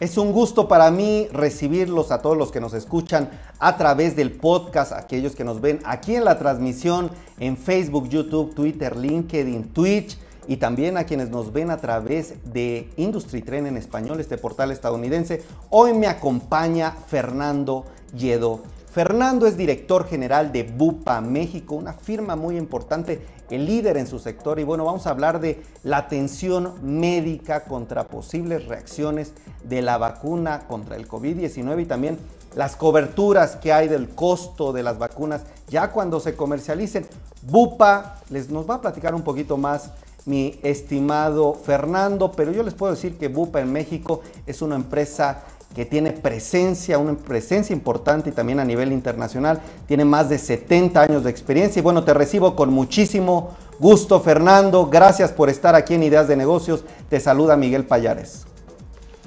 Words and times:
Es 0.00 0.16
un 0.16 0.32
gusto 0.32 0.66
para 0.66 0.90
mí 0.90 1.28
recibirlos 1.30 2.10
a 2.10 2.22
todos 2.22 2.34
los 2.34 2.50
que 2.50 2.58
nos 2.58 2.72
escuchan 2.72 3.28
a 3.58 3.76
través 3.76 4.16
del 4.16 4.32
podcast, 4.32 4.92
aquellos 4.92 5.36
que 5.36 5.44
nos 5.44 5.60
ven 5.60 5.78
aquí 5.84 6.16
en 6.16 6.24
la 6.24 6.38
transmisión 6.38 7.10
en 7.38 7.58
Facebook, 7.58 8.08
YouTube, 8.08 8.54
Twitter, 8.54 8.96
LinkedIn, 8.96 9.74
Twitch 9.74 10.16
y 10.48 10.56
también 10.56 10.96
a 10.96 11.04
quienes 11.04 11.28
nos 11.28 11.52
ven 11.52 11.70
a 11.70 11.76
través 11.76 12.36
de 12.50 12.88
Industry 12.96 13.42
Trend 13.42 13.66
en 13.66 13.76
español, 13.76 14.20
este 14.20 14.38
portal 14.38 14.70
estadounidense. 14.70 15.42
Hoy 15.68 15.92
me 15.92 16.06
acompaña 16.06 16.92
Fernando 16.92 17.84
Yedo. 18.16 18.62
Fernando 18.90 19.46
es 19.46 19.56
director 19.56 20.08
general 20.08 20.50
de 20.50 20.64
Bupa 20.64 21.20
México, 21.20 21.76
una 21.76 21.92
firma 21.92 22.34
muy 22.34 22.56
importante, 22.56 23.24
el 23.48 23.64
líder 23.64 23.96
en 23.96 24.08
su 24.08 24.18
sector. 24.18 24.58
Y 24.58 24.64
bueno, 24.64 24.84
vamos 24.84 25.06
a 25.06 25.10
hablar 25.10 25.40
de 25.40 25.62
la 25.84 25.98
atención 25.98 26.74
médica 26.82 27.62
contra 27.64 28.08
posibles 28.08 28.66
reacciones 28.66 29.32
de 29.62 29.82
la 29.82 29.96
vacuna 29.96 30.66
contra 30.66 30.96
el 30.96 31.06
COVID-19 31.06 31.82
y 31.82 31.86
también 31.86 32.18
las 32.56 32.74
coberturas 32.74 33.54
que 33.54 33.72
hay 33.72 33.86
del 33.86 34.08
costo 34.08 34.72
de 34.72 34.82
las 34.82 34.98
vacunas 34.98 35.42
ya 35.68 35.92
cuando 35.92 36.18
se 36.18 36.34
comercialicen. 36.34 37.06
Bupa 37.42 38.16
les 38.28 38.50
nos 38.50 38.68
va 38.68 38.74
a 38.74 38.80
platicar 38.80 39.14
un 39.14 39.22
poquito 39.22 39.56
más 39.56 39.92
mi 40.26 40.58
estimado 40.64 41.54
Fernando, 41.54 42.32
pero 42.32 42.50
yo 42.50 42.64
les 42.64 42.74
puedo 42.74 42.92
decir 42.92 43.16
que 43.18 43.28
Bupa 43.28 43.60
en 43.60 43.72
México 43.72 44.20
es 44.46 44.62
una 44.62 44.74
empresa 44.74 45.44
que 45.74 45.84
tiene 45.84 46.12
presencia, 46.12 46.98
una 46.98 47.14
presencia 47.14 47.72
importante 47.72 48.30
y 48.30 48.32
también 48.32 48.58
a 48.58 48.64
nivel 48.64 48.92
internacional. 48.92 49.60
Tiene 49.86 50.04
más 50.04 50.28
de 50.28 50.38
70 50.38 51.00
años 51.00 51.24
de 51.24 51.30
experiencia 51.30 51.78
y 51.78 51.82
bueno, 51.82 52.02
te 52.02 52.12
recibo 52.12 52.56
con 52.56 52.72
muchísimo 52.72 53.50
gusto, 53.78 54.20
Fernando. 54.20 54.86
Gracias 54.86 55.30
por 55.30 55.48
estar 55.48 55.74
aquí 55.74 55.94
en 55.94 56.02
Ideas 56.02 56.26
de 56.26 56.36
Negocios. 56.36 56.84
Te 57.08 57.20
saluda 57.20 57.56
Miguel 57.56 57.84
Payares. 57.84 58.46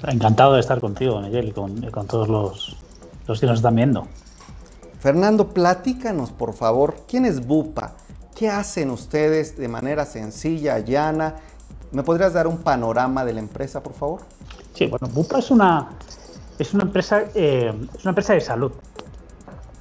Encantado 0.05 0.53
de 0.53 0.59
estar 0.59 0.81
contigo, 0.81 1.21
Miguel, 1.21 1.47
y 1.47 1.51
con, 1.51 2.07
todos 2.07 2.27
los, 2.27 2.75
los 3.25 3.39
que 3.39 3.45
nos 3.45 3.59
están 3.59 3.75
viendo. 3.75 4.07
Fernando, 4.99 5.49
platícanos, 5.49 6.31
por 6.31 6.53
favor, 6.53 6.95
¿quién 7.07 7.25
es 7.25 7.45
Bupa? 7.45 7.93
¿Qué 8.35 8.49
hacen 8.49 8.89
ustedes 8.89 9.57
de 9.57 9.69
manera 9.69 10.05
sencilla, 10.05 10.79
llana? 10.79 11.35
¿Me 11.91 12.03
podrías 12.03 12.33
dar 12.33 12.47
un 12.47 12.57
panorama 12.57 13.23
de 13.23 13.33
la 13.33 13.39
empresa, 13.39 13.81
por 13.81 13.93
favor? 13.93 14.21
Sí, 14.73 14.87
bueno, 14.87 15.07
Bupa 15.07 15.39
es 15.39 15.51
una, 15.51 15.89
es 16.59 16.73
una 16.73 16.83
empresa, 16.83 17.23
eh, 17.35 17.73
es 17.95 18.03
una 18.03 18.11
empresa 18.11 18.33
de 18.33 18.41
salud. 18.41 18.71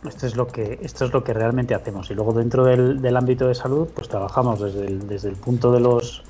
Esto 0.07 0.27
es 0.27 0.37
lo 0.37 0.49
que, 0.49 0.81
esto 0.83 1.05
es 1.05 1.13
lo 1.13 1.23
que 1.23 1.33
realmente 1.33 1.75
hacemos. 1.75 2.11
Y 2.11 2.15
luego 2.15 2.33
dentro 2.33 2.65
del, 2.65 3.17
ámbito 3.17 3.47
de 3.47 3.55
salud, 3.55 3.89
pues 3.95 4.09
trabajamos 4.09 4.61
desde 4.61 4.87
el, 4.87 5.07
desde 5.07 5.29
el 5.29 5.37
punto 5.37 5.71
de 5.71 5.81
los, 5.81 6.25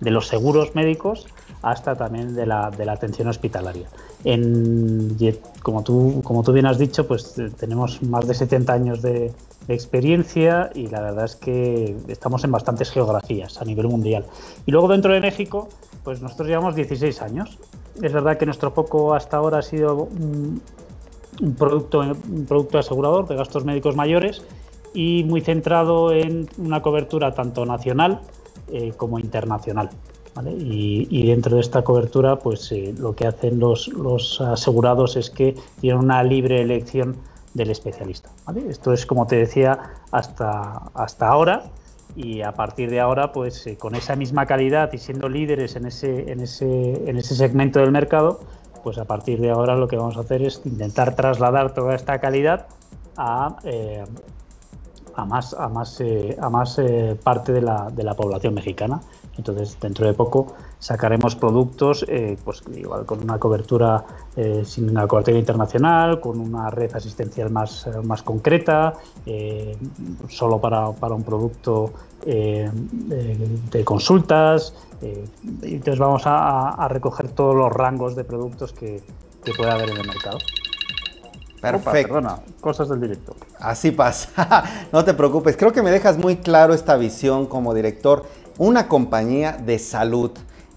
de 0.00 0.10
los 0.10 0.26
seguros 0.26 0.74
médicos 0.74 1.26
hasta 1.62 1.96
también 1.96 2.34
de 2.34 2.44
la, 2.44 2.70
de 2.70 2.84
la 2.84 2.92
atención 2.92 3.28
hospitalaria. 3.28 3.88
En, 4.24 5.16
como, 5.62 5.82
tú, 5.82 6.20
como 6.22 6.42
tú 6.42 6.52
bien 6.52 6.66
has 6.66 6.78
dicho, 6.78 7.06
pues 7.06 7.38
eh, 7.38 7.50
tenemos 7.58 8.02
más 8.02 8.26
de 8.26 8.34
70 8.34 8.72
años 8.72 9.02
de, 9.02 9.32
experiencia 9.66 10.70
y 10.74 10.88
la 10.88 11.00
verdad 11.00 11.24
es 11.24 11.36
que 11.36 11.96
estamos 12.08 12.44
en 12.44 12.52
bastantes 12.52 12.90
geografías 12.90 13.60
a 13.60 13.64
nivel 13.64 13.88
mundial. 13.88 14.26
Y 14.66 14.72
luego 14.72 14.88
dentro 14.88 15.14
de 15.14 15.20
México, 15.20 15.70
pues 16.02 16.20
nosotros 16.20 16.48
llevamos 16.48 16.76
16 16.76 17.22
años. 17.22 17.58
Es 18.02 18.12
verdad 18.12 18.36
que 18.38 18.46
nuestro 18.46 18.70
foco 18.70 19.14
hasta 19.14 19.36
ahora 19.36 19.58
ha 19.58 19.62
sido 19.62 19.94
un, 19.96 20.60
producto, 21.56 22.00
un 22.00 22.46
producto 22.46 22.78
asegurador 22.78 23.28
de 23.28 23.36
gastos 23.36 23.64
médicos 23.64 23.96
mayores 23.96 24.42
y 24.92 25.24
muy 25.24 25.40
centrado 25.40 26.12
en 26.12 26.48
una 26.58 26.82
cobertura 26.82 27.34
tanto 27.34 27.66
nacional 27.66 28.20
eh, 28.72 28.92
como 28.96 29.18
internacional. 29.18 29.90
Y, 30.58 31.26
dentro 31.26 31.54
de 31.54 31.60
esta 31.60 31.82
cobertura, 31.82 32.40
pues 32.40 32.72
eh, 32.72 32.92
lo 32.98 33.14
que 33.14 33.24
hacen 33.24 33.60
los, 33.60 33.86
los, 33.88 34.40
asegurados 34.40 35.14
es 35.14 35.30
que 35.30 35.54
tienen 35.80 36.02
una 36.02 36.24
libre 36.24 36.60
elección 36.60 37.16
del 37.54 37.70
especialista. 37.70 38.30
Esto 38.68 38.92
es, 38.92 39.06
como 39.06 39.28
te 39.28 39.36
decía, 39.36 39.78
hasta, 40.10 40.90
hasta 40.94 41.28
ahora 41.28 41.70
y 42.16 42.42
a 42.42 42.52
partir 42.52 42.90
de 42.90 43.00
ahora, 43.00 43.32
pues 43.32 43.66
eh, 43.66 43.76
con 43.76 43.94
esa 43.94 44.16
misma 44.16 44.46
calidad 44.46 44.92
y 44.92 44.98
siendo 44.98 45.28
líderes 45.28 45.76
en 45.76 45.86
ese, 45.86 46.30
en, 46.30 46.40
ese, 46.40 47.08
en 47.08 47.16
ese 47.16 47.34
segmento 47.34 47.80
del 47.80 47.90
mercado, 47.90 48.40
pues 48.82 48.98
a 48.98 49.04
partir 49.04 49.40
de 49.40 49.50
ahora 49.50 49.76
lo 49.76 49.88
que 49.88 49.96
vamos 49.96 50.16
a 50.16 50.20
hacer 50.20 50.42
es 50.42 50.60
intentar 50.64 51.16
trasladar 51.16 51.74
toda 51.74 51.94
esta 51.94 52.18
calidad 52.20 52.66
a, 53.16 53.56
eh, 53.64 54.04
a 55.14 55.24
más, 55.24 55.54
a 55.54 55.68
más, 55.68 56.02
a 56.40 56.50
más 56.50 56.80
parte 57.22 57.52
de 57.52 57.62
la, 57.62 57.90
de 57.90 58.02
la 58.02 58.14
población 58.14 58.54
mexicana. 58.54 59.00
Entonces, 59.36 59.76
dentro 59.80 60.06
de 60.06 60.14
poco 60.14 60.54
sacaremos 60.78 61.34
productos, 61.34 62.04
eh, 62.08 62.36
pues 62.44 62.62
igual 62.74 63.04
con 63.04 63.22
una 63.22 63.38
cobertura 63.38 64.04
eh, 64.36 64.62
sin 64.64 64.90
una 64.90 65.06
cobertura 65.06 65.38
internacional, 65.38 66.20
con 66.20 66.38
una 66.38 66.70
red 66.70 66.94
asistencial 66.94 67.50
más, 67.50 67.86
eh, 67.86 67.90
más 68.02 68.22
concreta, 68.22 68.94
solo 70.28 70.60
para, 70.60 70.88
un 70.88 71.22
producto 71.22 71.92
de 72.24 73.82
consultas. 73.84 74.74
entonces 75.00 75.98
vamos 75.98 76.22
a, 76.26 76.86
recoger 76.88 77.28
todos 77.28 77.54
los 77.54 77.72
rangos 77.72 78.14
de 78.14 78.24
productos 78.24 78.72
que, 78.72 79.02
que 79.42 79.52
pueda 79.52 79.74
haber 79.74 79.90
en 79.90 79.96
el 79.98 80.06
mercado. 80.06 80.38
Perfecto. 81.72 82.20
cosas 82.60 82.90
del 82.90 83.00
director. 83.00 83.34
Así 83.58 83.90
pasa. 83.90 84.64
no 84.92 85.02
te 85.02 85.14
preocupes. 85.14 85.56
Creo 85.56 85.72
que 85.72 85.82
me 85.82 85.90
dejas 85.90 86.18
muy 86.18 86.36
claro 86.36 86.74
esta 86.74 86.96
visión 86.96 87.46
como 87.46 87.72
director 87.72 88.26
una 88.58 88.88
compañía 88.88 89.52
de 89.52 89.78
salud. 89.78 90.30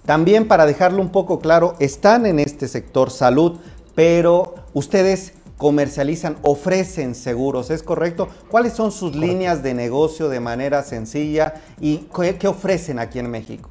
También 0.06 0.48
para 0.48 0.66
dejarlo 0.66 1.02
un 1.02 1.10
poco 1.10 1.40
claro, 1.40 1.76
están 1.80 2.26
en 2.26 2.40
este 2.40 2.68
sector 2.68 3.12
salud, 3.12 3.58
pero 3.94 4.56
ustedes 4.74 5.34
comercializan, 5.58 6.38
ofrecen 6.44 7.16
seguros, 7.16 7.72
¿es 7.72 7.84
correcto? 7.84 8.30
¿Cuáles 8.50 8.74
son 8.74 8.92
sus 8.92 9.16
líneas 9.16 9.64
de 9.64 9.74
negocio 9.74 10.30
de 10.30 10.40
manera 10.40 10.84
sencilla 10.84 11.56
y 11.82 12.08
qué, 12.40 12.48
ofrecen 12.48 13.00
aquí 13.00 13.20
en 13.20 13.30
México? 13.30 13.70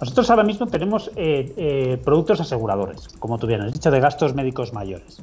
Nosotros 0.00 0.28
ahora 0.30 0.42
mismo 0.42 0.66
tenemos 0.66 1.10
eh, 1.16 1.52
eh, 1.56 1.98
productos 2.04 2.40
aseguradores, 2.40 3.08
como 3.18 3.38
tú 3.38 3.46
bien 3.46 3.62
has 3.62 3.72
dicho, 3.72 3.90
de 3.90 4.00
gastos 4.00 4.34
médicos 4.34 4.72
mayores. 4.72 5.22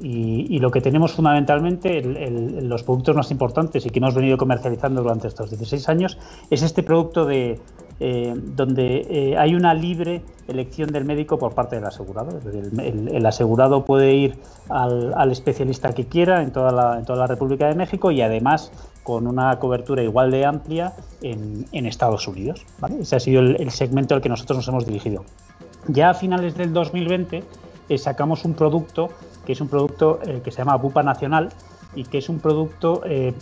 Y, 0.00 0.58
lo 0.58 0.72
que 0.72 0.80
tenemos 0.80 1.12
fundamentalmente, 1.12 2.02
los 2.02 2.82
productos 2.82 3.14
más 3.14 3.30
importantes 3.30 3.86
y 3.86 3.90
que 3.90 4.00
hemos 4.00 4.16
venido 4.16 4.36
comercializando 4.36 5.00
durante 5.00 5.28
estos 5.28 5.48
16 5.48 5.88
años, 5.88 6.18
es 6.50 6.62
este 6.62 6.82
producto 6.82 7.24
de, 7.24 7.60
eh, 8.00 8.34
donde 8.36 9.36
hay 9.38 9.54
una 9.54 9.72
libre 9.72 10.22
elección 10.48 10.90
del 10.90 11.04
médico 11.04 11.38
por 11.38 11.54
parte 11.54 11.76
del 11.76 11.84
asegurado. 11.84 12.40
El, 12.82 13.24
asegurado 13.24 13.84
puede 13.84 14.12
ir 14.12 14.38
al, 14.68 15.30
especialista 15.30 15.92
que 15.92 16.06
quiera 16.06 16.42
en 16.42 16.50
toda 16.50 16.72
la 16.72 17.26
República 17.28 17.68
de 17.68 17.76
México 17.76 18.10
y 18.10 18.22
además 18.22 18.72
con 19.02 19.26
una 19.26 19.58
cobertura 19.58 20.02
igual 20.02 20.30
de 20.30 20.44
amplia 20.44 20.92
en, 21.22 21.86
Estados 21.86 22.28
Unidos. 22.28 22.64
Ese 23.00 23.16
ha 23.16 23.20
sido 23.20 23.40
el, 23.42 23.70
segmento 23.70 24.14
al 24.14 24.20
que 24.20 24.28
nosotros 24.28 24.58
nos 24.58 24.68
hemos 24.68 24.86
dirigido. 24.86 25.24
Ya 25.88 26.10
a 26.10 26.14
finales 26.14 26.54
del 26.56 26.72
2020 26.72 27.42
eh, 27.88 27.98
sacamos 27.98 28.44
un 28.44 28.54
producto 28.54 29.10
que 29.44 29.52
es 29.52 29.60
un 29.60 29.68
producto 29.68 30.20
eh, 30.24 30.40
que 30.44 30.50
se 30.50 30.58
llama 30.58 30.76
Bupa 30.76 31.02
Nacional 31.02 31.48
y 31.94 32.04
que 32.04 32.18
es 32.18 32.28
un 32.28 32.38
producto 32.38 33.02
eh, 33.04 33.34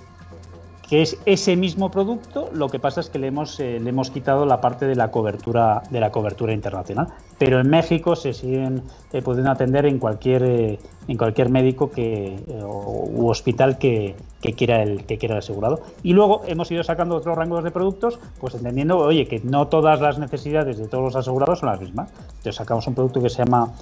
que 0.88 1.02
es 1.02 1.18
ese 1.26 1.54
mismo 1.54 1.90
producto, 1.90 2.48
lo 2.52 2.70
que 2.70 2.78
pasa 2.78 3.00
es 3.00 3.10
que 3.10 3.18
le 3.18 3.26
hemos, 3.26 3.58
le 3.58 3.76
hemos 3.76 4.10
quitado 4.10 4.46
la 4.46 4.60
parte 4.62 4.86
de 4.86 4.96
la 4.96 5.10
cobertura 5.10 5.82
de 5.90 6.00
la 6.00 6.10
cobertura 6.10 6.54
internacional. 6.54 7.08
Pero 7.38 7.60
en 7.60 7.68
México 7.68 8.16
se 8.16 8.32
siguen 8.32 8.82
pudiendo 9.22 9.50
atender 9.50 9.84
en 9.84 9.98
cualquier 9.98 10.78
en 11.06 11.16
cualquier 11.16 11.50
médico 11.50 11.90
que 11.90 12.36
u 12.64 13.28
hospital 13.28 13.76
que, 13.78 14.16
quiera 14.56 14.82
el 14.82 15.04
que 15.04 15.18
quiera 15.18 15.34
el 15.34 15.40
asegurado. 15.40 15.80
Y 16.02 16.14
luego 16.14 16.42
hemos 16.46 16.70
ido 16.70 16.82
sacando 16.82 17.16
otros 17.16 17.36
rangos 17.36 17.62
de 17.64 17.70
productos, 17.70 18.18
pues 18.40 18.54
entendiendo, 18.54 18.96
oye, 18.96 19.26
que 19.26 19.40
no 19.40 19.68
todas 19.68 20.00
las 20.00 20.18
necesidades 20.18 20.78
de 20.78 20.88
todos 20.88 21.04
los 21.04 21.16
asegurados 21.16 21.58
son 21.58 21.68
las 21.68 21.80
mismas. 21.80 22.10
Entonces 22.28 22.56
sacamos 22.56 22.86
un 22.86 22.94
producto 22.94 23.20
que 23.20 23.28
se 23.28 23.44
llama 23.44 23.74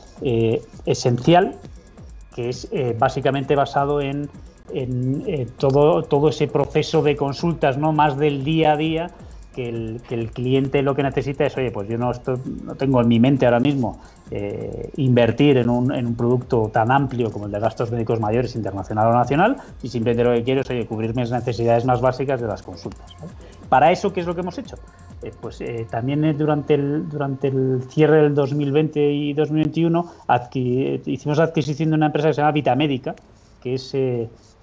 Esencial, 0.84 1.54
que 2.34 2.48
es 2.48 2.68
eh, 2.72 2.96
básicamente 2.98 3.54
basado 3.54 4.00
en, 4.00 4.28
eh, 4.72 5.46
todo, 5.58 6.02
todo 6.02 6.28
ese 6.28 6.48
proceso 6.48 7.02
de 7.02 7.16
consultas, 7.16 7.78
no 7.78 7.92
más 7.92 8.18
del 8.18 8.44
día 8.44 8.72
a 8.72 8.76
día, 8.76 9.10
que 9.56 9.68
el, 9.70 10.30
cliente 10.34 10.82
lo 10.82 10.94
que 10.94 11.02
necesita 11.02 11.46
es, 11.46 11.56
oye, 11.56 11.70
pues 11.70 11.88
yo 11.88 11.96
no, 11.96 12.12
no 12.64 12.74
tengo 12.74 13.00
en 13.00 13.08
mi 13.08 13.18
mente 13.18 13.46
ahora 13.46 13.58
mismo 13.58 13.98
eh, 14.30 14.90
invertir 14.96 15.56
en 15.56 15.70
un, 15.70 15.94
en 15.94 16.06
un, 16.06 16.14
producto 16.14 16.70
tan 16.70 16.90
amplio 16.90 17.32
como 17.32 17.46
el 17.46 17.52
de 17.52 17.58
gastos 17.58 17.90
médicos 17.90 18.20
mayores 18.20 18.54
internacional 18.54 19.08
o 19.08 19.12
nacional 19.14 19.56
y 19.82 19.88
simplemente 19.88 20.24
lo 20.24 20.34
que 20.36 20.44
quiero 20.44 20.60
es, 20.60 20.68
oye, 20.68 20.86
cubrir 20.86 21.16
mis 21.16 21.30
necesidades 21.30 21.86
más 21.86 22.02
básicas 22.02 22.38
de 22.38 22.46
las 22.46 22.62
consultas. 22.62 23.16
Para 23.70 23.90
eso, 23.90 24.12
¿qué 24.12 24.20
es 24.20 24.26
lo 24.26 24.34
que 24.34 24.42
hemos 24.42 24.58
hecho? 24.58 24.76
Eh, 25.22 25.32
pues 25.40 25.58
también 25.90 26.36
durante 26.36 26.74
el, 26.74 27.08
durante 27.08 27.48
el 27.48 27.82
cierre 27.88 28.22
del 28.22 28.34
2020 28.34 29.10
y 29.10 29.32
2021 29.32 30.12
hicimos 31.06 31.38
adquisición 31.38 31.90
de 31.90 31.96
una 31.96 32.06
empresa 32.06 32.28
que 32.28 32.34
se 32.34 32.42
llama 32.42 32.52
Vitamédica, 32.52 33.14
que 33.62 33.74
es, 33.74 33.94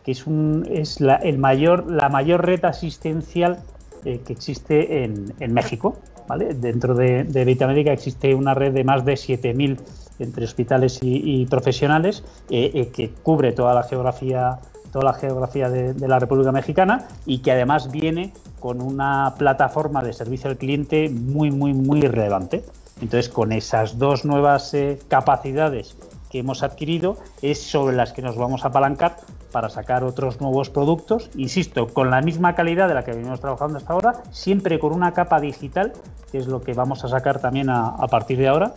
que 0.03 0.11
es, 0.11 0.27
un, 0.27 0.67
es 0.69 0.99
la, 1.01 1.15
el 1.15 1.37
mayor, 1.37 1.89
la 1.89 2.09
mayor 2.09 2.45
red 2.45 2.63
asistencial 2.65 3.59
que 4.03 4.33
existe 4.33 5.03
en, 5.03 5.33
en 5.39 5.53
México. 5.53 5.97
¿vale? 6.27 6.53
Dentro 6.53 6.93
de, 6.93 7.23
de 7.23 7.45
Vitamédica 7.45 7.93
existe 7.93 8.35
una 8.35 8.53
red 8.53 8.73
de 8.73 8.83
más 8.83 9.05
de 9.05 9.13
7.000 9.13 9.77
entre 10.19 10.45
hospitales 10.45 10.99
y, 11.01 11.45
profesionales, 11.47 12.23
que 12.47 13.13
cubre 13.23 13.51
toda 13.51 13.73
la 13.73 13.83
geografía 13.83 14.59
toda 14.91 15.05
la 15.05 15.13
geografía 15.15 15.69
de, 15.69 16.07
la 16.07 16.19
República 16.19 16.51
Mexicana 16.51 17.07
y 17.25 17.39
que 17.39 17.51
además 17.51 17.91
viene 17.91 18.31
con 18.59 18.79
una 18.79 19.33
plataforma 19.39 20.03
de 20.03 20.13
servicio 20.13 20.51
al 20.51 20.57
cliente 20.57 21.09
muy, 21.09 21.49
muy, 21.49 21.73
muy 21.73 22.01
relevante. 22.01 22.63
Entonces, 23.01 23.27
con 23.27 23.51
esas 23.51 23.97
dos 23.97 24.23
nuevas 24.23 24.71
eh, 24.75 24.99
capacidades 25.07 25.97
que 26.29 26.39
hemos 26.39 26.61
adquirido, 26.61 27.17
es 27.41 27.59
sobre 27.59 27.95
las 27.95 28.13
que 28.13 28.21
nos 28.21 28.37
vamos 28.37 28.65
a 28.65 28.67
apalancar 28.67 29.17
para 29.53 29.69
sacar 29.69 30.03
otros 30.03 30.41
nuevos 30.41 30.69
productos, 30.69 31.29
insisto, 31.37 31.87
con 31.87 32.09
la 32.09 32.21
misma 32.21 32.55
calidad 32.55 32.89
de 32.89 32.95
la 32.95 33.05
que 33.05 33.11
venimos 33.11 33.39
trabajando 33.39 33.77
hasta 33.77 33.93
ahora, 33.93 34.23
siempre 34.31 34.79
con 34.79 34.91
una 34.91 35.13
capa 35.13 35.39
digital, 35.39 35.93
que 36.31 36.39
es 36.39 36.47
lo 36.47 36.61
que 36.61 36.73
vamos 36.73 37.05
a 37.05 37.07
sacar 37.07 37.39
también 37.39 37.69
a, 37.69 37.95
partir 38.07 38.39
de 38.39 38.49
ahora. 38.49 38.73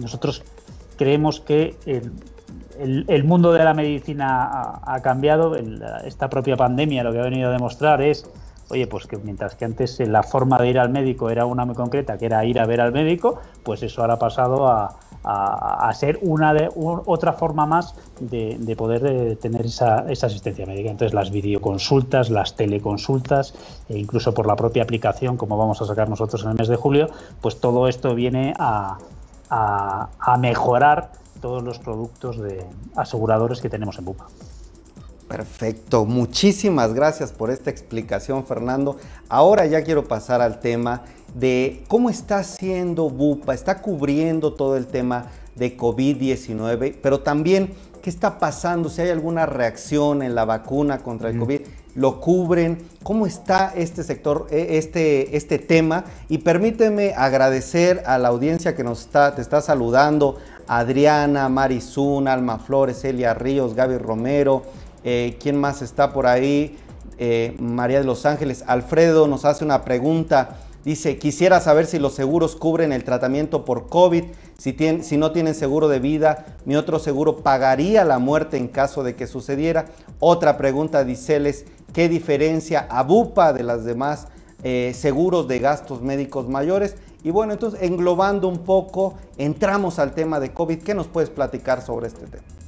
Nosotros 0.00 0.42
creemos 0.98 1.40
que 1.40 1.76
el, 1.86 3.24
mundo 3.24 3.52
de 3.52 3.64
la 3.64 3.72
medicina 3.72 4.80
ha, 4.82 5.00
cambiado, 5.00 5.54
esta 6.04 6.28
propia 6.28 6.56
pandemia 6.56 7.04
lo 7.04 7.12
que 7.12 7.20
ha 7.20 7.24
venido 7.24 7.48
a 7.48 7.52
demostrar 7.52 8.02
es, 8.02 8.28
oye, 8.70 8.86
pues 8.86 9.06
que 9.06 9.16
mientras 9.16 9.54
que 9.54 9.64
antes 9.64 10.00
la 10.00 10.22
forma 10.22 10.58
de 10.58 10.68
ir 10.68 10.78
al 10.78 10.90
médico 10.90 11.30
era 11.30 11.46
una 11.46 11.64
muy 11.64 11.74
concreta, 11.74 12.18
que 12.18 12.26
era 12.26 12.44
ir 12.44 12.58
a 12.58 12.66
ver 12.66 12.80
al 12.80 12.92
médico, 12.92 13.40
pues 13.62 13.82
eso 13.82 14.00
ahora 14.00 14.14
ha 14.14 14.18
pasado 14.18 14.68
a, 14.68 14.96
ser 15.94 16.18
una 16.22 16.54
de, 16.54 16.70
otra 16.74 17.34
forma 17.34 17.66
más 17.66 17.94
de, 18.20 18.74
poder 18.76 19.04
eh, 19.06 19.36
tener 19.36 19.66
esa, 19.66 20.06
asistencia 20.08 20.64
médica. 20.66 20.90
Entonces 20.90 21.12
las 21.12 21.30
videoconsultas, 21.30 22.30
las 22.30 22.56
teleconsultas, 22.56 23.54
e 23.88 23.98
incluso 23.98 24.32
por 24.32 24.46
la 24.46 24.56
propia 24.56 24.82
aplicación, 24.82 25.36
como 25.36 25.58
vamos 25.58 25.82
a 25.82 25.84
sacar 25.84 26.08
nosotros 26.08 26.42
en 26.44 26.50
el 26.50 26.56
mes 26.56 26.68
de 26.68 26.76
julio, 26.76 27.08
pues 27.40 27.60
todo 27.60 27.88
esto 27.88 28.14
viene 28.14 28.54
a, 28.58 28.98
a 29.50 30.36
mejorar 30.38 31.10
todos 31.40 31.62
los 31.62 31.78
productos 31.78 32.38
de 32.38 32.64
aseguradores 32.96 33.60
que 33.60 33.68
tenemos 33.68 33.98
en 33.98 34.04
Bupa. 34.04 34.26
Perfecto, 35.30 36.06
muchísimas 36.06 36.92
gracias 36.92 37.30
por 37.30 37.52
esta 37.52 37.70
explicación 37.70 38.44
Fernando. 38.44 38.96
Ahora 39.28 39.64
ya 39.64 39.84
quiero 39.84 40.08
pasar 40.08 40.42
al 40.42 40.58
tema 40.58 41.02
de 41.36 41.84
cómo 41.86 42.10
está 42.10 42.38
haciendo 42.38 43.08
Bupa, 43.08 43.54
está 43.54 43.80
cubriendo 43.80 44.54
todo 44.54 44.76
el 44.76 44.88
tema 44.88 45.26
de 45.54 45.76
COVID-19, 45.76 46.96
pero 47.00 47.20
también 47.20 47.74
qué 48.02 48.10
está 48.10 48.40
pasando, 48.40 48.88
si 48.88 49.02
hay 49.02 49.10
alguna 49.10 49.46
reacción 49.46 50.22
en 50.22 50.34
la 50.34 50.44
vacuna 50.44 50.98
contra 50.98 51.30
el 51.30 51.38
COVID, 51.38 51.60
lo 51.94 52.20
cubren, 52.20 52.78
cómo 53.04 53.24
está 53.24 53.72
este 53.76 54.02
sector, 54.02 54.48
e, 54.50 54.78
este, 54.78 55.36
este 55.36 55.58
tema. 55.58 56.06
Y 56.28 56.38
permíteme 56.38 57.14
agradecer 57.16 58.02
a 58.06 58.18
la 58.18 58.28
audiencia 58.28 58.74
que 58.74 58.82
nos 58.82 59.02
está, 59.02 59.36
te 59.36 59.42
está 59.42 59.60
saludando, 59.60 60.38
Adriana, 60.66 61.48
Marizún, 61.48 62.26
Alma 62.26 62.58
Flores, 62.58 63.04
Elia 63.04 63.34
Ríos, 63.34 63.74
Gaby 63.74 63.98
Romero, 63.98 64.62
eh, 65.04 65.36
¿quién 65.40 65.56
más 65.56 65.82
está 65.82 66.12
por 66.12 66.26
ahí? 66.26 66.76
Eh, 67.18 67.54
María 67.58 67.98
de 67.98 68.04
los 68.04 68.24
Ángeles, 68.24 68.64
Alfredo 68.66 69.26
nos 69.28 69.44
hace 69.44 69.64
una 69.64 69.84
pregunta. 69.84 70.56
Dice, 70.84 71.18
quisiera 71.18 71.60
saber 71.60 71.84
si 71.84 71.98
los 71.98 72.14
seguros 72.14 72.56
cubren 72.56 72.92
el 72.92 73.04
tratamiento 73.04 73.66
por 73.66 73.88
COVID. 73.88 74.24
Si, 74.56 74.74
si, 75.02 75.16
no 75.18 75.30
tienen 75.30 75.54
seguro 75.54 75.88
de 75.88 75.98
vida, 75.98 76.46
mi 76.64 76.76
otro 76.76 76.98
seguro 76.98 77.38
pagaría 77.38 78.04
la 78.04 78.18
muerte 78.18 78.56
en 78.56 78.68
caso 78.68 79.02
de 79.02 79.14
que 79.14 79.26
sucediera. 79.26 79.86
Otra 80.18 80.56
pregunta, 80.56 81.04
diceles, 81.04 81.66
¿qué 81.92 82.08
diferencia 82.08 82.86
a 82.90 83.02
BUPA 83.02 83.52
de 83.52 83.62
las 83.62 83.84
demás 83.84 84.28
eh, 84.62 84.92
seguros 84.94 85.48
de 85.48 85.58
gastos 85.58 86.00
médicos 86.00 86.48
mayores? 86.48 86.96
Y 87.22 87.30
bueno, 87.30 87.52
entonces 87.52 87.82
englobando 87.82 88.48
un 88.48 88.58
poco, 88.60 89.14
entramos 89.36 89.98
al 89.98 90.12
tema 90.12 90.40
de 90.40 90.52
COVID. 90.52 90.82
¿Qué 90.82 90.94
nos 90.94 91.06
puedes 91.06 91.28
platicar 91.28 91.82
sobre 91.82 92.06
este 92.06 92.26
tema? 92.26 92.59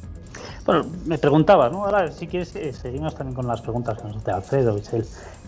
Bueno, 0.64 0.87
me 1.06 1.19
preguntabas, 1.19 1.73
¿no? 1.73 1.85
Ahora, 1.85 2.11
si 2.12 2.29
quieres, 2.29 2.55
eh, 2.55 2.73
seguimos 2.73 3.14
también 3.14 3.35
con 3.35 3.49
las 3.49 3.61
preguntas 3.61 3.99
que 3.99 4.06
nos 4.06 4.17
hace 4.17 4.31
Alfredo, 4.31 4.75
Michel. 4.75 5.05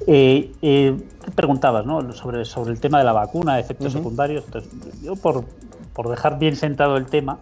Eh, 0.06 0.52
eh, 0.60 0.96
preguntabas, 1.36 1.86
¿no? 1.86 2.12
Sobre, 2.12 2.44
sobre 2.44 2.72
el 2.72 2.80
tema 2.80 2.98
de 2.98 3.04
la 3.04 3.12
vacuna, 3.12 3.60
efectos 3.60 3.92
secundarios. 3.92 4.44
Entonces, 4.46 4.72
yo, 5.02 5.14
por, 5.14 5.44
por 5.92 6.08
dejar 6.08 6.38
bien 6.38 6.56
sentado 6.56 6.96
el 6.96 7.06
tema, 7.06 7.38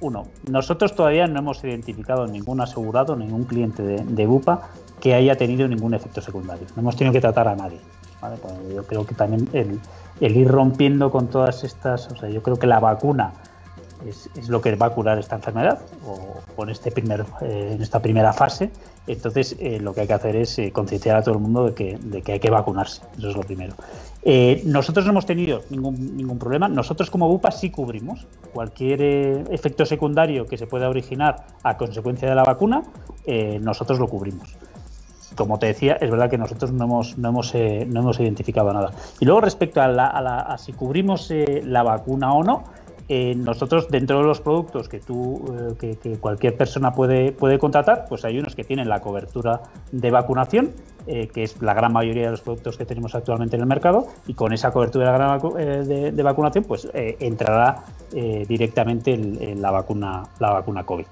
uno, 0.00 0.28
nosotros 0.48 0.94
todavía 0.94 1.26
no 1.26 1.40
hemos 1.40 1.64
identificado 1.64 2.28
ningún 2.28 2.60
asegurado, 2.60 3.16
ningún 3.16 3.44
cliente 3.44 3.82
de, 3.82 4.04
de 4.04 4.26
BUPA 4.26 4.62
que 5.00 5.14
haya 5.14 5.36
tenido 5.36 5.66
ningún 5.66 5.94
efecto 5.94 6.20
secundario. 6.20 6.66
No 6.76 6.82
hemos 6.82 6.96
tenido 6.96 7.12
que 7.12 7.20
tratar 7.20 7.48
a 7.48 7.56
nadie. 7.56 7.80
Pues 8.20 8.74
yo 8.74 8.84
creo 8.84 9.06
que 9.06 9.14
también 9.14 9.48
el, 9.52 9.80
el, 10.20 10.36
ir 10.36 10.48
rompiendo 10.48 11.10
con 11.10 11.28
todas 11.28 11.62
estas, 11.62 12.08
o 12.10 12.16
sea, 12.16 12.28
yo 12.28 12.42
creo 12.42 12.58
que 12.58 12.66
la 12.66 12.80
vacuna 12.80 13.32
es, 14.06 14.28
es 14.36 14.48
lo 14.48 14.60
que 14.60 14.74
va 14.74 14.86
a 14.86 14.90
curar 14.90 15.18
esta 15.18 15.36
enfermedad 15.36 15.80
o, 16.06 16.62
en, 16.62 16.70
este 16.70 16.90
primer, 16.90 17.24
eh, 17.40 17.72
en 17.74 17.82
esta 17.82 18.00
primera 18.00 18.32
fase. 18.32 18.70
Entonces, 19.06 19.56
eh, 19.58 19.80
lo 19.80 19.94
que 19.94 20.02
hay 20.02 20.06
que 20.06 20.12
hacer 20.12 20.36
es 20.36 20.58
eh, 20.58 20.70
concienciar 20.72 21.16
a 21.16 21.22
todo 21.22 21.34
el 21.34 21.40
mundo 21.40 21.66
de 21.66 21.74
que, 21.74 21.98
de 21.98 22.22
que 22.22 22.32
hay 22.32 22.40
que 22.40 22.50
vacunarse. 22.50 23.02
Eso 23.16 23.30
es 23.30 23.36
lo 23.36 23.42
primero. 23.42 23.74
nosotros 24.64 25.04
no 25.06 25.12
hemos 25.12 25.26
tenido 25.26 25.62
ningún, 25.70 26.16
ningún 26.16 26.38
problema. 26.38 26.68
Nosotros 26.68 27.10
como 27.10 27.28
BUPA 27.28 27.50
sí 27.50 27.70
cubrimos 27.70 28.26
cualquier 28.52 29.02
efecto 29.50 29.86
secundario 29.86 30.46
que 30.46 30.58
se 30.58 30.66
pueda 30.66 30.88
originar 30.88 31.46
a 31.62 31.76
consecuencia 31.76 32.28
de 32.28 32.34
la 32.34 32.44
vacuna, 32.44 32.82
nosotros 33.60 33.98
lo 33.98 34.08
cubrimos 34.08 34.56
como 35.38 35.58
te 35.58 35.66
decía, 35.66 35.94
es 36.00 36.10
verdad 36.10 36.28
que 36.28 36.36
nosotros 36.36 36.72
no 36.72 36.84
hemos, 36.84 37.16
no 37.16 37.28
hemos, 37.28 37.54
eh, 37.54 37.86
no 37.88 38.00
hemos 38.00 38.20
identificado 38.20 38.72
nada. 38.72 38.90
Y 39.20 39.24
luego 39.24 39.40
respecto 39.40 39.80
a, 39.80 39.88
la, 39.88 40.56
si 40.58 40.72
cubrimos 40.72 41.30
eh, 41.30 41.62
la 41.64 41.82
vacuna 41.82 42.32
o 42.34 42.42
no, 42.42 42.64
eh, 43.08 43.34
nosotros 43.34 43.88
dentro 43.88 44.18
de 44.18 44.24
los 44.24 44.40
productos 44.40 44.88
que 44.88 45.00
tú, 45.00 45.76
que, 45.78 46.18
cualquier 46.20 46.56
persona 46.56 46.92
puede, 46.92 47.32
puede 47.32 47.58
contratar, 47.58 48.06
pues 48.08 48.24
hay 48.24 48.38
unos 48.38 48.54
que 48.54 48.64
tienen 48.64 48.88
la 48.88 49.00
cobertura 49.00 49.62
de 49.92 50.10
vacunación, 50.10 50.72
que 51.06 51.42
es 51.42 51.62
la 51.62 51.72
gran 51.72 51.90
mayoría 51.90 52.26
de 52.26 52.32
los 52.32 52.42
productos 52.42 52.76
que 52.76 52.84
tenemos 52.84 53.14
actualmente 53.14 53.56
en 53.56 53.62
el 53.62 53.68
mercado, 53.68 54.08
y 54.26 54.34
con 54.34 54.52
esa 54.52 54.70
cobertura 54.72 55.40
de, 55.54 56.12
de, 56.12 56.22
vacunación, 56.22 56.64
pues 56.64 56.86
entrará 56.92 57.84
directamente 58.12 59.16
la 59.56 59.70
vacuna, 59.70 60.24
la 60.38 60.52
vacuna 60.52 60.84
COVID. 60.84 61.06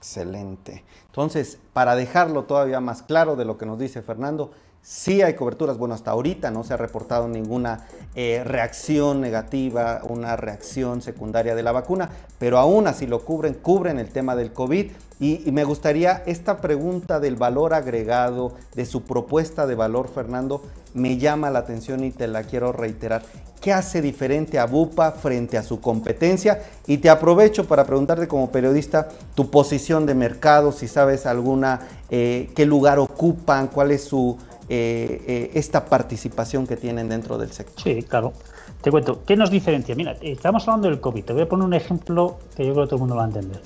Excelente. 0.00 0.82
Entonces, 1.06 1.60
para 1.74 1.94
dejarlo 1.94 2.44
todavía 2.44 2.80
más 2.80 3.02
claro 3.02 3.36
de 3.36 3.44
lo 3.44 3.58
que 3.58 3.66
nos 3.66 3.78
dice 3.78 4.00
Fernando, 4.00 4.50
sí 4.82 5.22
hay 5.22 5.34
coberturas. 5.34 5.78
Bueno, 5.78 5.94
hasta 5.94 6.10
ahorita 6.10 6.50
no 6.50 6.64
se 6.64 6.74
ha 6.74 6.76
reportado 6.76 7.28
ninguna 7.28 7.86
eh, 8.14 8.42
reacción 8.44 9.20
negativa, 9.20 10.00
una 10.08 10.36
reacción 10.36 11.02
secundaria 11.02 11.54
de 11.54 11.62
la 11.62 11.72
vacuna, 11.72 12.10
pero 12.38 12.58
aún 12.58 12.86
así 12.86 13.06
lo 13.06 13.24
cubren, 13.24 13.54
cubren 13.54 13.98
el 13.98 14.08
tema 14.10 14.36
del 14.36 14.52
COVID. 14.52 14.90
Y, 15.20 15.50
me 15.52 15.64
gustaría 15.64 16.22
esta 16.24 16.62
pregunta 16.62 17.20
del 17.20 17.36
valor 17.36 17.74
agregado, 17.74 18.54
de 18.74 18.86
su 18.86 19.02
propuesta 19.02 19.66
de 19.66 19.74
valor, 19.74 20.08
Fernando, 20.08 20.62
me 20.94 21.18
llama 21.18 21.50
la 21.50 21.58
atención 21.58 22.02
y 22.04 22.10
te 22.10 22.26
la 22.26 22.42
quiero 22.44 22.72
reiterar. 22.72 23.22
¿Qué 23.60 23.74
hace 23.74 24.00
diferente 24.00 24.58
a 24.58 24.64
Bupa 24.64 25.12
frente 25.12 25.58
a 25.58 25.62
su 25.62 25.82
competencia? 25.82 26.62
Y 26.86 26.96
te 26.98 27.10
aprovecho 27.10 27.68
para 27.68 27.84
preguntarte 27.84 28.26
como 28.26 28.50
periodista 28.50 29.08
tu 29.34 29.50
posición 29.50 30.06
de 30.06 30.14
mercado, 30.14 30.72
si 30.72 30.88
sabes 30.88 31.26
alguna, 31.26 31.80
eh, 32.08 32.50
qué 32.56 32.64
lugar 32.64 32.98
ocupan, 32.98 33.68
cuál 33.68 33.90
es 33.90 34.04
su 34.04 34.38
eh, 34.72 35.24
eh, 35.26 35.50
esta 35.54 35.84
participación 35.84 36.64
que 36.64 36.76
tienen 36.76 37.08
dentro 37.08 37.36
del 37.36 37.50
sector. 37.50 37.82
Sí, 37.82 38.04
claro. 38.04 38.32
Te 38.80 38.92
cuento, 38.92 39.24
¿qué 39.26 39.34
nos 39.34 39.50
diferencia? 39.50 39.96
Mira, 39.96 40.16
estamos 40.22 40.68
hablando 40.68 40.88
del 40.88 41.00
COVID. 41.00 41.24
Te 41.24 41.32
voy 41.32 41.42
a 41.42 41.48
poner 41.48 41.66
un 41.66 41.74
ejemplo 41.74 42.38
que 42.56 42.64
yo 42.64 42.72
creo 42.72 42.84
que 42.84 42.90
todo 42.90 42.96
el 42.96 43.00
mundo 43.00 43.16
va 43.16 43.24
a 43.24 43.26
entender. 43.26 43.60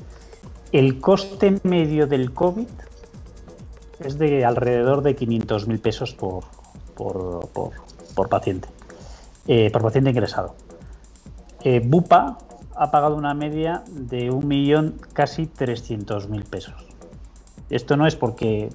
El 0.73 1.01
coste 1.01 1.61
medio 1.63 2.07
del 2.07 2.33
COVID 2.33 2.69
es 4.01 4.19
de 4.19 4.47
alrededor 4.47 5.03
de 5.03 5.15
500 5.15 5.69
mil 5.69 5.79
pesos 5.79 6.15
por, 6.15 6.45
por, 6.95 7.51
por 8.15 8.29
paciente 8.31 8.69
eh, 9.47 9.71
por 9.71 9.83
paciente 9.83 10.09
ingresado. 10.09 10.55
Bupa 11.85 12.39
ha 12.77 12.91
pagado 12.91 13.15
una 13.15 13.35
media 13.35 13.85
de 13.91 14.31
un 14.31 14.49
millón 14.49 14.99
casi 15.13 15.43
300.000 15.47 16.45
pesos. 16.45 16.94
Esto 17.71 17.97
no 17.97 18.07
es 18.07 18.15
porque 18.15 18.69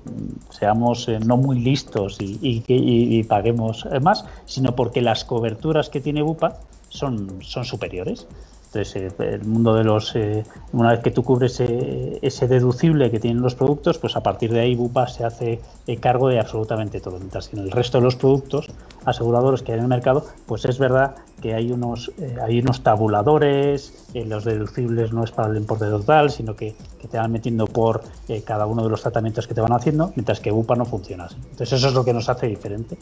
seamos 0.49 1.07
eh, 1.07 1.19
no 1.19 1.37
muy 1.37 1.59
listos 1.59 2.17
y, 2.19 2.39
y, 2.41 3.23
paguemos 3.23 3.87
más, 4.01 4.25
sino 4.45 4.75
porque 4.75 5.01
las 5.01 5.23
coberturas 5.25 5.89
que 5.89 6.01
tiene 6.01 6.21
Bupa 6.21 6.57
son, 6.89 7.41
son 7.41 7.65
superiores. 7.65 8.27
Entonces, 8.71 8.95
eh, 9.19 9.33
el 9.33 9.45
mundo 9.45 9.73
de 9.73 9.83
los. 9.83 10.15
Eh, 10.15 10.43
una 10.73 10.91
vez 10.91 10.99
que 10.99 11.09
tú 11.09 11.23
cubres 11.23 11.59
eh, 11.59 12.19
ese 12.21 12.47
deducible 12.47 13.09
que 13.09 13.19
tienen 13.19 13.41
los 13.41 13.55
productos, 13.55 13.97
pues 13.97 14.15
a 14.15 14.21
partir 14.21 14.53
de 14.53 14.59
ahí 14.59 14.75
BUPA 14.75 15.07
se 15.07 15.25
hace 15.25 15.59
cargo 15.99 16.29
de 16.29 16.39
absolutamente 16.39 16.99
todo. 16.99 17.17
Mientras 17.17 17.49
que 17.49 17.57
en 17.57 17.63
el 17.63 17.71
resto 17.71 17.97
de 17.97 18.03
los 18.03 18.15
productos 18.15 18.69
aseguradores 19.05 19.63
que 19.63 19.71
hay 19.71 19.79
en 19.79 19.85
el 19.85 19.89
mercado, 19.89 20.23
pues 20.45 20.65
es 20.65 20.77
verdad 20.77 21.15
que 21.41 21.55
hay 21.55 21.71
unos, 21.71 22.11
hay 22.43 22.59
unos 22.59 22.83
tabuladores, 22.83 24.07
los 24.13 24.43
deducibles 24.43 25.13
no 25.13 25.23
es 25.23 25.31
para 25.31 25.49
el 25.49 25.57
importe 25.57 25.85
total, 25.85 26.29
sino 26.29 26.55
que, 26.55 26.75
te 27.09 27.17
van 27.17 27.31
metiendo 27.31 27.65
por 27.65 28.03
cada 28.45 28.67
uno 28.67 28.83
de 28.83 28.89
los 28.89 29.01
tratamientos 29.01 29.47
que 29.47 29.55
te 29.55 29.61
van 29.61 29.73
haciendo, 29.73 30.11
mientras 30.15 30.39
que 30.41 30.51
BUPA 30.51 30.75
no 30.75 30.85
funciona 30.85 31.23
así. 31.23 31.37
Entonces, 31.37 31.73
eso 31.73 31.87
es 31.87 31.93
lo 31.95 32.05
que 32.05 32.13
nos 32.13 32.29
hace 32.29 32.45
diferente. 32.45 32.97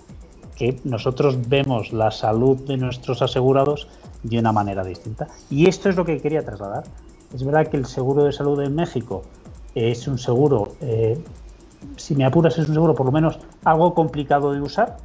Que 0.57 0.79
nosotros 0.83 1.47
vemos 1.47 1.93
la 1.93 2.11
salud 2.11 2.57
de 2.65 2.77
nuestros 2.77 3.21
asegurados 3.21 3.87
de 4.23 4.39
una 4.39 4.51
manera 4.51 4.83
distinta. 4.83 5.27
Y 5.49 5.69
esto 5.69 5.89
es 5.89 5.95
lo 5.95 6.03
que 6.03 6.19
quería 6.19 6.43
trasladar. 6.43 6.83
Es 7.33 7.43
verdad 7.43 7.67
que 7.67 7.77
el 7.77 7.85
seguro 7.85 8.23
de 8.23 8.31
salud 8.31 8.59
en 8.61 8.73
México 8.73 9.23
es 9.75 10.07
un 10.07 10.17
seguro, 10.17 10.73
eh, 10.81 11.21
si 11.97 12.15
me 12.15 12.25
apuras, 12.25 12.57
es 12.57 12.67
un 12.67 12.73
seguro 12.73 12.95
por 12.95 13.05
lo 13.05 13.11
menos 13.11 13.37
algo 13.63 13.93
complicado 13.93 14.51
de 14.51 14.61
usar, 14.61 14.97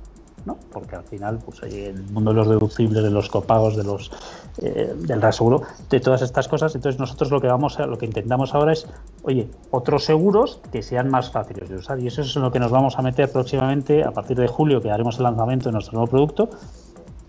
Porque 0.73 0.97
al 0.97 1.05
final, 1.05 1.39
pues 1.45 1.63
el 1.63 2.03
mundo 2.11 2.31
de 2.31 2.37
los 2.37 2.49
deducibles, 2.49 3.03
de 3.03 3.11
los 3.11 3.29
copagos, 3.29 3.77
de 3.77 3.85
los 3.85 4.11
eh, 4.59 4.95
del 4.95 5.23
reaseguro, 5.23 5.63
de 5.89 6.01
todas 6.01 6.21
estas 6.21 6.47
cosas. 6.47 6.75
Entonces 6.75 7.01
nosotros 7.01 7.31
lo 7.31 7.41
que 7.41 7.47
vamos 7.47 7.79
a, 7.81 7.87
lo 7.87 7.97
que 7.97 8.07
intentamos 8.07 8.55
ahora 8.55 8.73
es, 8.73 8.87
oye, 9.23 9.49
otros 9.71 10.05
seguros 10.05 10.61
que 10.71 10.83
sean 10.83 11.09
más 11.09 11.31
fáciles 11.31 11.71
de 11.71 11.77
usar. 11.77 11.99
Y 12.01 12.09
eso 12.09 12.23
es 12.23 12.37
en 12.37 12.43
lo 12.43 12.51
que 12.51 12.61
nos 12.61 12.71
vamos 12.71 12.99
a 12.99 13.03
meter 13.03 13.31
próximamente, 13.33 14.05
a 14.05 14.11
partir 14.11 14.37
de 14.37 14.49
julio, 14.49 14.83
que 14.83 14.91
haremos 14.91 15.17
el 15.17 15.25
lanzamiento 15.25 15.71
de 15.71 15.73
nuestro 15.73 15.95
nuevo 15.95 16.11
producto, 16.11 16.51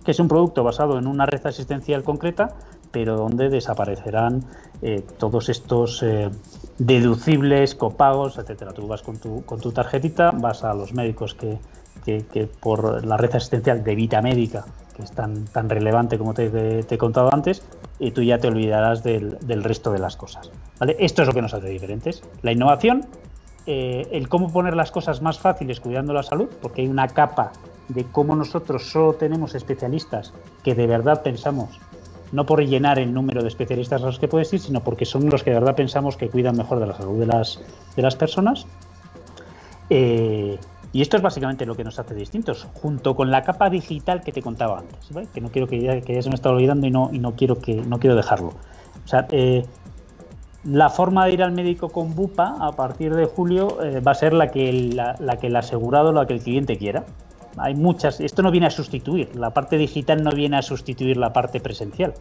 que 0.04 0.12
es 0.12 0.20
un 0.20 0.28
producto 0.28 0.64
basado 0.64 0.98
en 0.98 1.08
una 1.08 1.26
red 1.26 1.46
asistencial 1.46 2.04
concreta, 2.04 2.56
pero 2.92 3.16
donde 3.16 3.50
desaparecerán 3.50 4.44
eh, 4.82 5.04
todos 5.18 5.48
estos 5.48 6.04
eh, 6.04 6.30
deducibles, 6.78 7.74
copagos, 7.74 8.38
etcétera. 8.38 8.74
Tú 8.74 8.86
vas 8.88 9.02
con 9.02 9.18
tu, 9.18 9.46
con 9.46 9.62
tu 9.62 9.72
tarjetita, 9.72 10.32
vas 10.32 10.64
a 10.64 10.74
los 10.74 10.94
médicos 10.94 11.34
que, 11.36 11.58
que, 12.04 12.50
por 12.60 13.06
la 13.06 13.18
red 13.18 13.36
asistencial 13.36 13.84
de 13.84 13.96
Vita 13.96 14.22
Médica, 14.22 14.66
que 14.96 15.04
es 15.04 15.12
tan, 15.12 15.46
tan 15.46 15.70
relevante 15.70 16.18
como 16.18 16.34
te, 16.34 16.86
he 16.90 16.98
contado 16.98 17.30
antes, 17.34 17.64
y 18.00 18.12
tú 18.12 18.22
ya 18.22 18.38
te 18.40 18.48
olvidarás 18.48 19.04
del, 19.04 19.64
resto 19.64 19.92
de 19.92 20.00
las 20.00 20.16
cosas. 20.16 20.52
¿vale? 20.80 20.96
Esto 21.00 21.22
es 21.22 21.28
lo 21.28 21.34
que 21.34 21.42
nos 21.42 21.54
hace 21.54 21.70
diferentes. 21.70 22.24
La 22.42 22.52
innovación, 22.52 23.06
eh, 23.66 24.08
el 24.12 24.28
cómo 24.28 24.52
poner 24.52 24.76
las 24.76 24.92
cosas 24.92 25.22
más 25.22 25.40
fáciles 25.40 25.80
cuidando 25.80 26.14
la 26.14 26.24
salud, 26.24 26.50
porque 26.62 26.82
hay 26.82 26.88
una 26.88 27.08
capa 27.08 27.52
de 27.88 28.06
cómo 28.06 28.36
nosotros 28.36 28.90
solo 28.90 29.14
tenemos 29.14 29.56
especialistas 29.56 30.34
que 30.64 30.76
de 30.76 30.88
verdad 30.88 31.22
pensamos, 31.22 31.80
no 32.32 32.46
por 32.46 32.66
llenar 32.66 32.98
el 33.00 33.14
número 33.14 33.42
de 33.42 33.48
especialistas 33.48 34.02
a 34.02 34.06
los 34.06 34.20
que 34.20 34.28
puedes 34.28 34.52
ir, 34.54 34.60
sino 34.60 34.84
porque 34.84 35.06
son 35.06 35.30
los 35.30 35.44
que 35.44 35.52
de 35.52 35.60
verdad 35.60 35.76
pensamos 35.76 36.18
que 36.18 36.30
cuidan 36.30 36.58
mejor 36.58 36.80
de 36.80 36.88
la 36.88 36.96
salud 36.96 37.20
de 37.20 37.26
las, 37.28 37.62
de 37.96 38.02
las 38.02 38.16
personas. 38.16 38.66
Eh, 39.90 40.58
y 40.94 41.02
esto 41.02 41.18
es 41.18 41.24
básicamente 41.24 41.66
lo 41.66 41.76
que 41.76 41.84
nos 41.84 41.98
hace 41.98 42.14
distintos, 42.14 42.68
junto 42.76 43.16
con 43.16 43.32
la 43.32 43.42
capa 43.42 43.70
digital 43.72 44.22
que 44.22 44.32
te 44.32 44.44
contaba 44.44 44.78
antes, 44.78 45.10
que 45.34 45.42
no 45.42 45.50
quiero 45.50 45.68
que 45.68 45.82
ya, 45.82 46.22
se 46.22 46.30
me 46.30 46.36
está 46.36 46.52
olvidando 46.52 46.86
y 46.86 46.92
no, 46.92 47.10
y 47.12 47.18
no 47.18 47.36
quiero 47.36 47.60
que 47.60 47.74
no 47.74 48.00
quiero 48.00 48.16
dejarlo. 48.16 48.50
O 49.04 49.08
sea, 49.08 49.26
eh, 49.32 49.66
la 50.64 50.90
forma 50.90 51.26
de 51.26 51.34
ir 51.34 51.44
al 51.44 51.52
médico 51.52 51.90
con 51.90 52.14
Bupa 52.14 52.58
a 52.60 52.74
partir 52.74 53.16
de 53.16 53.26
julio 53.26 53.84
eh, 53.84 54.02
va 54.02 54.12
a 54.12 54.16
ser 54.16 54.34
la 54.34 54.50
que, 54.50 54.72
la, 54.72 55.16
la 55.20 55.38
que 55.38 55.48
el 55.48 55.56
asegurado, 55.56 56.14
la 56.14 56.28
que 56.28 56.34
el 56.34 56.44
cliente 56.44 56.78
quiera. 56.78 57.04
Hay 57.58 57.74
muchas, 57.74 58.20
esto 58.20 58.44
no 58.44 58.52
viene 58.52 58.68
a 58.68 58.72
sustituir, 58.72 59.36
la 59.36 59.50
parte 59.50 59.78
digital 59.78 60.24
no 60.24 60.32
viene 60.32 60.58
a 60.58 60.62
sustituir 60.62 61.18
la 61.18 61.34
parte 61.34 61.60
presencial. 61.60 62.14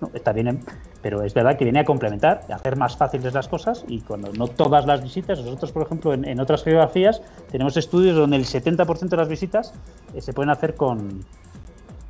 No, 0.00 0.10
está 0.12 0.32
bien, 0.32 0.60
pero 1.00 1.22
es 1.22 1.32
verdad 1.32 1.56
que 1.56 1.64
viene 1.64 1.80
a 1.80 1.84
complementar, 1.84 2.42
a 2.50 2.56
hacer 2.56 2.76
más 2.76 2.96
fáciles 2.96 3.32
las 3.32 3.48
cosas 3.48 3.84
y 3.88 4.00
cuando 4.00 4.30
no 4.32 4.46
todas 4.46 4.84
las 4.86 5.02
visitas, 5.02 5.38
nosotros 5.40 5.72
por 5.72 5.84
ejemplo 5.84 6.12
en, 6.12 6.38
otras 6.38 6.62
geografías 6.64 7.22
tenemos 7.50 7.76
estudios 7.76 8.16
donde 8.16 8.36
el 8.36 8.44
70% 8.44 9.08
de 9.08 9.16
las 9.16 9.28
visitas 9.28 9.72
eh, 10.14 10.20
se 10.20 10.34
pueden 10.34 10.50
hacer 10.50 10.74
con, 10.74 11.24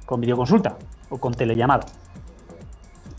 con 0.05 0.21
videoconsulta 0.21 0.77
o 1.11 1.19
con 1.19 1.35
telellamada. 1.35 1.87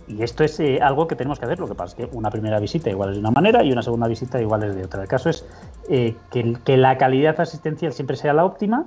Y 0.08 0.24
esto 0.24 0.44
es 0.44 0.60
eh, 0.60 0.80
algo 0.82 1.08
que 1.08 1.16
tenemos 1.16 1.38
que 1.38 1.46
hacer. 1.46 1.60
Lo 1.60 1.68
que 1.68 1.76
pasa 1.76 1.96
es 1.98 2.10
que 2.10 2.16
una 2.16 2.30
primera 2.30 2.60
visita 2.60 2.90
igual 2.90 3.10
es 3.10 3.16
de 3.16 3.20
una 3.20 3.32
manera 3.32 3.64
y 3.64 3.72
una 3.72 3.82
segunda 3.82 4.08
visita 4.08 4.42
igual 4.42 4.64
es 4.64 4.76
de 4.76 4.86
otra. 4.86 5.02
El 5.02 5.08
caso 5.08 5.30
es 5.30 5.46
eh, 5.90 6.16
que, 6.32 6.58
que, 6.64 6.78
la 6.78 6.98
calidad 6.98 7.40
asistencial 7.40 7.92
siempre 7.92 8.16
sea 8.16 8.34
la 8.34 8.46
óptima 8.46 8.86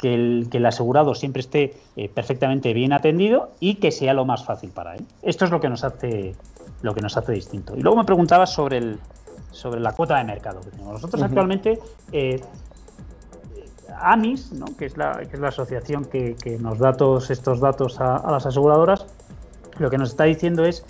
que 0.00 0.14
el, 0.14 0.48
que 0.50 0.58
el 0.58 0.66
asegurado 0.66 1.14
siempre 1.14 1.40
esté 1.40 1.74
eh, 1.96 2.08
perfectamente 2.08 2.72
bien 2.72 2.92
atendido 2.92 3.50
y 3.60 3.74
que 3.76 3.90
sea 3.90 4.14
lo 4.14 4.24
más 4.24 4.44
fácil 4.44 4.70
para 4.70 4.96
él. 4.96 5.06
Esto 5.22 5.44
es 5.44 5.50
lo 5.50 5.60
que 5.60 5.68
nos 5.68 5.84
hace, 5.84 6.34
lo 6.82 6.94
que 6.94 7.00
nos 7.00 7.16
hace 7.16 7.32
distinto. 7.32 7.76
Y 7.76 7.82
luego 7.82 7.98
me 7.98 8.04
preguntabas 8.04 8.52
sobre, 8.52 8.78
el, 8.78 8.98
sobre 9.50 9.80
la 9.80 9.92
cuota 9.92 10.16
de 10.16 10.24
mercado 10.24 10.60
que 10.60 10.70
tenemos. 10.70 10.94
Nosotros 10.94 11.22
actualmente, 11.22 11.78
eh, 12.12 12.40
AMIS, 14.00 14.52
¿no? 14.52 14.66
que, 14.78 14.86
es 14.86 14.96
la, 14.96 15.18
que 15.18 15.36
es 15.36 15.40
la 15.40 15.48
asociación 15.48 16.06
que, 16.06 16.34
que 16.34 16.58
nos 16.58 16.78
da 16.78 16.94
todos 16.94 17.30
estos 17.30 17.60
datos 17.60 18.00
a, 18.00 18.16
a 18.16 18.30
las 18.32 18.46
aseguradoras, 18.46 19.06
lo 19.78 19.90
que 19.90 19.98
nos 19.98 20.10
está 20.10 20.24
diciendo 20.24 20.64
es 20.64 20.84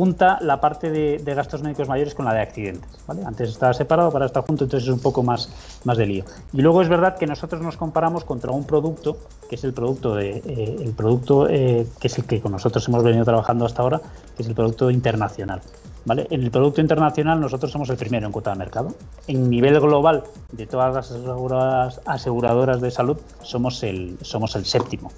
junta 0.00 0.38
la 0.40 0.62
parte 0.62 0.90
de, 0.90 1.34
gastos 1.34 1.62
médicos 1.62 1.86
mayores 1.86 2.14
con 2.14 2.24
la 2.24 2.32
de 2.32 2.40
accidentes. 2.40 2.88
Antes 3.06 3.50
estaba 3.50 3.74
separado, 3.74 4.10
para 4.10 4.24
estar 4.24 4.42
junto, 4.46 4.64
entonces 4.64 4.88
es 4.88 4.94
un 4.94 5.00
poco 5.00 5.22
más, 5.22 5.50
más 5.84 5.98
de 5.98 6.06
lío. 6.06 6.24
Y 6.54 6.62
luego 6.62 6.80
es 6.80 6.88
verdad 6.88 7.18
que 7.18 7.26
nosotros 7.26 7.60
nos 7.60 7.76
comparamos 7.76 8.24
contra 8.24 8.50
un 8.50 8.64
producto, 8.64 9.18
que 9.46 9.56
es 9.56 9.64
el 9.64 9.74
producto, 9.74 10.14
de, 10.14 10.38
eh, 10.38 10.76
el 10.80 10.92
producto 10.92 11.50
eh, 11.50 11.86
que 12.00 12.06
es 12.06 12.16
el 12.16 12.24
que 12.24 12.40
con 12.40 12.52
nosotros 12.52 12.88
hemos 12.88 13.04
venido 13.04 13.26
trabajando 13.26 13.66
hasta 13.66 13.82
ahora, 13.82 14.00
que 14.34 14.42
es 14.42 14.48
el 14.48 14.54
producto 14.54 14.90
internacional. 14.90 15.60
¿Vale? 16.06 16.26
En 16.30 16.44
el 16.44 16.50
producto 16.50 16.80
internacional 16.80 17.38
nosotros 17.38 17.70
somos 17.70 17.90
el 17.90 17.98
primero 17.98 18.24
en 18.24 18.32
cuota 18.32 18.52
de 18.52 18.56
mercado. 18.56 18.94
En 19.26 19.50
nivel 19.50 19.78
global 19.80 20.24
de 20.50 20.66
todas 20.66 20.94
las 20.94 21.10
aseguradoras, 21.10 22.00
aseguradoras 22.06 22.80
de 22.80 22.90
salud 22.90 23.18
somos 23.42 23.82
el, 23.82 24.16
somos 24.22 24.56
el 24.56 24.64
séptimo. 24.64 25.12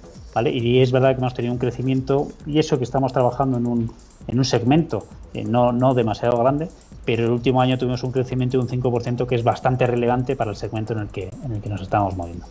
Y 0.45 0.79
es 0.79 0.91
verdad 0.91 1.11
que 1.11 1.19
hemos 1.19 1.33
tenido 1.33 1.53
un 1.53 1.59
crecimiento 1.59 2.27
y 2.45 2.59
eso 2.59 2.77
que 2.77 2.83
estamos 2.83 3.13
trabajando 3.13 3.57
en 3.57 3.67
un, 3.67 3.91
en 4.27 4.39
un 4.39 4.45
segmento 4.45 5.05
eh, 5.33 5.43
no, 5.43 5.71
no 5.71 5.93
demasiado 5.93 6.37
grande, 6.37 6.69
pero 7.05 7.25
el 7.25 7.31
último 7.31 7.61
año 7.61 7.77
tuvimos 7.77 8.03
un 8.03 8.11
crecimiento 8.11 8.57
de 8.57 8.63
un 8.63 8.81
5% 8.81 9.27
que 9.27 9.35
es 9.35 9.43
bastante 9.43 9.85
relevante 9.85 10.35
para 10.35 10.51
el 10.51 10.57
segmento 10.57 10.93
en 10.93 10.99
el 10.99 11.07
que, 11.09 11.29
en 11.43 11.51
el 11.53 11.61
que 11.61 11.69
nos 11.69 11.81
estamos 11.81 12.15
moviendo. 12.15 12.45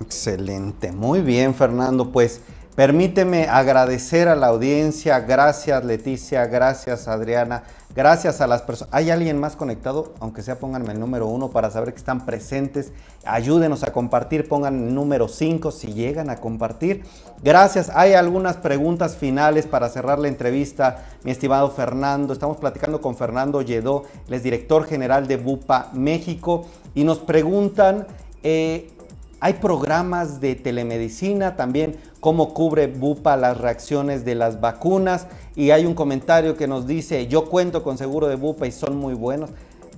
Excelente, 0.00 0.92
muy 0.92 1.20
bien 1.20 1.54
Fernando, 1.54 2.10
pues 2.10 2.42
permíteme 2.78 3.48
agradecer 3.48 4.28
a 4.28 4.36
la 4.36 4.46
audiencia, 4.46 5.18
gracias 5.18 5.84
Leticia, 5.84 6.46
gracias 6.46 7.08
Adriana, 7.08 7.64
Gracias 7.98 8.40
a 8.40 8.46
las 8.46 8.62
personas. 8.62 8.94
¿Hay 8.94 9.10
alguien 9.10 9.40
más 9.40 9.56
conectado? 9.56 10.12
Aunque 10.20 10.42
sea, 10.42 10.60
pónganme 10.60 10.92
el 10.92 11.00
número 11.00 11.26
uno 11.26 11.50
para 11.50 11.68
saber 11.68 11.92
que 11.92 11.98
están 11.98 12.24
presentes. 12.24 12.92
Ayúdenos 13.24 13.82
a 13.82 13.92
compartir, 13.92 14.46
pongan 14.46 14.86
el 14.86 14.94
número 14.94 15.26
5 15.26 15.72
si 15.72 15.94
llegan 15.94 16.30
a 16.30 16.36
compartir. 16.36 17.02
Gracias. 17.42 17.90
Hay 17.92 18.12
algunas 18.12 18.56
preguntas 18.58 19.16
finales 19.16 19.66
para 19.66 19.88
cerrar 19.88 20.20
la 20.20 20.28
entrevista, 20.28 21.06
mi 21.24 21.32
estimado 21.32 21.72
Fernando. 21.72 22.32
Estamos 22.32 22.58
platicando 22.58 23.00
con 23.00 23.16
Fernando 23.16 23.62
Lledó, 23.62 24.04
él 24.28 24.34
es 24.34 24.44
director 24.44 24.84
general 24.84 25.26
de 25.26 25.36
Bupa 25.36 25.90
México, 25.92 26.66
y 26.94 27.02
nos 27.02 27.18
preguntan. 27.18 28.06
Eh, 28.44 28.92
hay 29.40 29.54
programas 29.54 30.40
de 30.40 30.56
telemedicina 30.56 31.54
también, 31.54 31.96
cómo 32.20 32.54
cubre 32.54 32.86
Bupa 32.86 33.36
las 33.36 33.58
reacciones 33.58 34.24
de 34.24 34.34
las 34.34 34.60
vacunas. 34.60 35.26
Y 35.54 35.70
hay 35.70 35.86
un 35.86 35.94
comentario 35.94 36.56
que 36.56 36.66
nos 36.66 36.86
dice, 36.86 37.26
yo 37.26 37.46
cuento 37.46 37.82
con 37.82 37.98
seguro 37.98 38.28
de 38.28 38.36
Bupa 38.36 38.66
y 38.66 38.72
son 38.72 38.96
muy 38.96 39.14
buenos. 39.14 39.50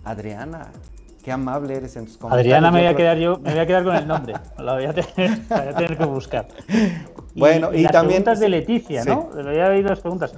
Adriana, 0.04 0.68
qué 1.22 1.32
amable 1.32 1.74
eres 1.74 1.96
en 1.96 2.06
tus 2.06 2.16
comentarios. 2.16 2.46
Adriana, 2.46 2.70
me 2.70 2.80
voy 2.80 2.88
a 2.88 2.96
quedar 2.96 3.18
yo, 3.18 3.38
me 3.38 3.50
voy 3.50 3.60
a 3.60 3.66
quedar 3.66 3.84
con 3.84 3.96
el 3.96 4.06
nombre. 4.06 4.34
Lo 4.58 4.74
voy 4.74 4.86
a 4.86 4.94
tener, 4.94 5.96
que 5.96 6.04
buscar. 6.06 6.48
bueno, 7.34 7.72
y, 7.72 7.82
las 7.82 7.92
también... 7.92 8.22
preguntas 8.22 8.40
de 8.40 8.48
Leticia, 8.48 9.04
¿no? 9.04 9.30
Le 9.34 9.48
había 9.50 9.68
oído 9.68 9.88
las 9.88 10.00
preguntas. 10.00 10.34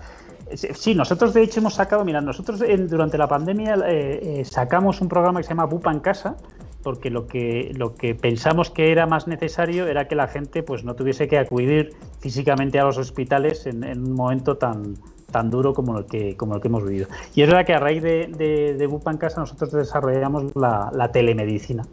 Sí, 0.55 0.95
nosotros 0.95 1.33
de 1.33 1.43
hecho 1.43 1.61
hemos 1.61 1.75
sacado, 1.75 2.05
mira, 2.05 2.21
nosotros 2.21 2.63
durante 2.89 3.17
la 3.17 3.27
pandemia 3.27 3.75
eh, 3.87 4.41
eh, 4.41 4.45
sacamos 4.45 5.01
un 5.01 5.09
programa 5.09 5.41
que 5.41 5.45
se 5.45 5.51
llama 5.51 5.65
Bupa 5.65 5.91
en 5.91 6.01
casa, 6.01 6.37
porque 6.83 7.11
lo 7.11 7.27
que, 7.27 7.73
lo 7.77 7.95
que 7.95 8.15
pensamos 8.15 8.71
que 8.71 8.93
era 8.93 9.07
más 9.07 9.27
necesario 9.27 9.87
era 9.87 10.09
que 10.09 10.15
la 10.15 10.29
gente 10.29 10.63
pues 10.63 10.85
no 10.85 10.95
tuviese 10.95 11.29
que 11.29 11.39
acudir 11.39 11.95
físicamente 12.21 12.79
a 12.79 12.85
los 12.85 12.99
hospitales 12.99 13.67
en, 13.67 13.85
un 13.85 14.13
momento 14.13 14.57
tan, 14.57 14.97
tan 15.31 15.51
duro 15.51 15.75
como 15.75 15.99
el 15.99 16.07
que 16.07 16.37
como 16.37 16.55
el 16.57 16.61
que 16.61 16.69
hemos 16.69 16.85
vivido. 16.85 17.07
Y 17.35 17.43
es 17.43 17.49
verdad 17.49 17.67
que 17.67 17.75
a 17.75 17.79
raíz 17.79 18.03
de, 18.03 18.75
de, 18.79 18.87
Bupa 18.87 19.11
en 19.11 19.19
casa 19.19 19.41
nosotros 19.41 19.73
desarrollamos 19.73 20.55
la, 20.55 21.11
telemedicina. 21.13 21.85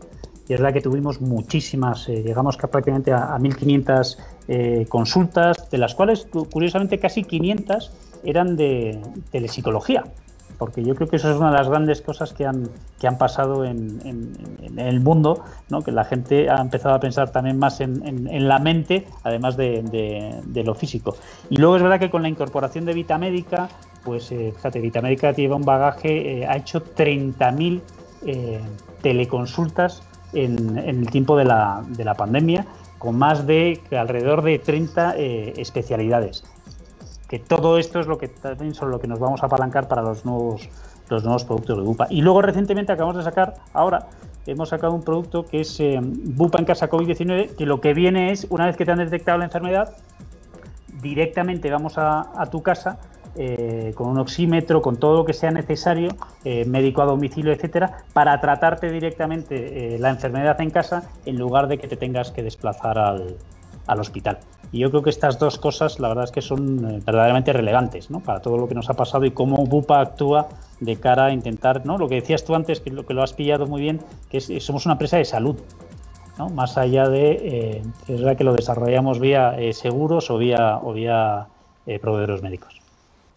Y 0.48 0.54
es 0.54 0.60
verdad 0.60 0.74
que 0.74 0.82
tuvimos 0.82 1.22
muchísimas, 1.22 2.10
eh, 2.10 2.24
llegamos 2.24 2.58
prácticamente 2.58 3.14
a, 3.14 3.38
1.500 3.38 4.18
eh, 4.48 4.86
consultas, 4.90 5.70
de 5.70 5.78
las 5.78 5.94
cuales 5.94 6.28
curiosamente 6.52 6.98
casi 6.98 7.24
500 7.24 7.92
eran 8.24 8.56
de 8.56 9.00
telepsicología 9.32 10.06
porque 10.60 10.84
yo 10.84 10.94
creo 10.94 11.08
que 11.08 11.16
eso 11.16 11.32
es 11.32 11.38
una 11.38 11.52
de 11.52 11.58
las 11.58 11.70
grandes 11.70 12.02
cosas 12.02 12.34
que 12.34 12.46
han, 12.46 12.70
que 13.00 13.08
han 13.08 13.18
pasado 13.18 13.64
en, 13.64 14.00
el 14.78 15.00
mundo, 15.00 15.42
que 15.84 15.92
la 15.92 16.04
gente 16.04 16.50
ha 16.50 16.62
empezado 16.62 16.96
a 16.96 17.00
pensar 17.00 17.32
también 17.32 17.58
más 17.58 17.80
en, 17.80 18.48
la 18.48 18.60
mente, 18.60 19.08
además 19.24 19.56
de, 19.56 20.64
lo 20.66 20.76
físico. 20.76 21.16
Y 21.50 21.56
luego 21.56 21.78
es 21.78 21.82
verdad 21.82 22.00
que 22.00 22.10
con 22.10 22.22
la 22.22 22.30
incorporación 22.30 22.86
de 22.86 22.94
Vitamédica, 22.94 23.70
pues 24.04 24.32
eh, 24.34 24.52
fíjate, 24.54 24.82
Vitamédica 24.82 25.32
lleva 25.32 25.56
un 25.56 25.64
bagaje, 25.64 26.42
eh, 26.42 26.46
ha 26.46 26.58
hecho 26.58 26.84
30.000 26.84 27.82
eh, 28.26 28.60
teleconsultas 29.02 30.04
en, 30.34 30.78
el 30.78 31.10
tiempo 31.10 31.38
de 31.38 31.46
la, 31.46 31.86
de 31.88 32.04
la 32.04 32.16
pandemia, 32.16 32.66
con 32.98 33.18
más 33.18 33.48
de 33.48 33.80
alrededor 33.92 34.42
de 34.42 34.60
30 34.60 35.16
especialidades 35.16 36.44
que 37.30 37.40
todo 37.40 37.78
esto 37.78 38.00
es 38.00 38.08
lo 38.08 38.18
que 38.18 38.28
también 38.28 38.74
son 38.74 38.92
lo 38.92 39.00
que 39.00 39.08
nos 39.08 39.20
vamos 39.20 39.42
a 39.44 39.46
apalancar 39.46 39.88
para 39.88 40.02
los 40.02 40.26
nuevos 40.26 40.68
los 41.10 41.24
nuevos 41.24 41.44
productos 41.44 41.78
de 41.78 41.84
UPA. 41.84 42.08
Y 42.12 42.22
luego 42.22 42.42
recientemente 42.44 42.92
acabamos 42.92 43.18
de 43.18 43.24
sacar 43.24 43.56
ahora 43.74 44.10
hemos 44.52 44.70
sacado 44.70 44.94
un 44.94 45.04
producto 45.04 45.46
que 45.46 45.62
es 45.62 45.80
eh, 45.80 46.00
Bupa 46.02 46.60
en 46.60 46.66
casa 46.66 46.90
COVID-19, 46.90 47.56
que 47.56 47.66
lo 47.66 47.82
que 47.82 47.94
viene 47.94 48.32
es, 48.32 48.48
una 48.50 48.66
vez 48.66 48.78
que 48.78 48.86
te 48.86 48.92
han 48.92 48.98
detectado 48.98 49.38
la 49.38 49.46
enfermedad, 49.46 49.96
directamente 51.02 51.70
vamos 51.72 51.94
a, 51.98 52.48
tu 52.52 52.62
casa 52.62 53.00
eh, 53.36 53.94
con 53.96 54.10
un 54.10 54.20
oxímetro, 54.20 54.82
con 54.82 54.98
todo 54.98 55.18
lo 55.18 55.26
que 55.26 55.34
sea 55.34 55.52
necesario, 55.52 56.10
eh, 56.44 56.66
médico 56.66 57.02
a 57.02 57.06
domicilio, 57.06 57.54
etcétera, 57.54 58.04
para 58.14 58.40
tratarte 58.42 58.92
directamente 58.92 59.98
la 60.00 60.10
enfermedad 60.10 60.60
en 60.62 60.72
casa 60.72 61.10
en 61.26 61.38
lugar 61.38 61.68
de 61.68 61.78
que 61.78 61.88
te 61.88 61.96
tengas 61.96 62.32
que 62.32 62.44
desplazar 62.44 62.98
al, 62.98 63.38
al 63.88 64.00
hospital. 64.00 64.40
Y 64.72 64.80
yo 64.80 64.90
creo 64.92 65.02
que 65.02 65.10
estas 65.10 65.40
dos 65.40 65.58
cosas, 65.58 66.00
la 66.00 66.10
verdad 66.10 66.26
es 66.26 66.32
que 66.32 66.42
son 66.42 66.86
eh, 66.86 67.02
verdaderamente 67.06 67.54
relevantes 67.54 68.12
¿no? 68.12 68.20
para 68.20 68.40
todo 68.40 68.58
lo 68.58 68.68
que 68.68 68.76
nos 68.76 68.90
ha 68.90 68.94
pasado 68.94 69.26
y 69.26 69.32
cómo 69.32 69.66
Bupa 69.66 70.00
actúa 70.00 70.48
de 70.80 70.96
cara 70.98 71.26
a 71.26 71.32
intentar, 71.32 71.86
¿no? 71.86 71.98
lo 71.98 72.08
que 72.08 72.16
decías 72.16 72.44
tú 72.44 72.56
antes, 72.56 72.80
que 72.80 72.92
lo, 72.92 73.06
que 73.06 73.14
lo 73.14 73.24
has 73.24 73.34
pillado 73.34 73.66
muy 73.66 73.82
bien, 73.82 74.00
que 74.30 74.38
es, 74.38 74.52
somos 74.64 74.86
una 74.86 74.94
empresa 74.94 75.18
de 75.18 75.26
salud. 75.26 75.56
¿no? 76.38 76.50
Más 76.50 76.78
allá 76.78 77.10
de, 77.10 77.82
eh, 78.08 78.36
que 78.36 78.44
lo 78.44 78.54
desarrollamos 78.54 79.20
vía 79.20 79.60
eh, 79.60 79.74
seguros 79.74 80.30
o 80.30 80.38
vía 80.38 81.48
proveedores 82.02 82.44
médicos. 82.44 82.79